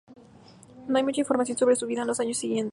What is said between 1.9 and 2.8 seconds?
en los años siguientes.